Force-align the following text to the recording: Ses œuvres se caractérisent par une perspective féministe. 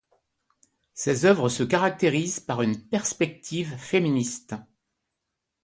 Ses 0.95 1.25
œuvres 1.25 1.47
se 1.47 1.61
caractérisent 1.61 2.39
par 2.39 2.63
une 2.63 2.81
perspective 2.89 3.77
féministe. 3.77 4.55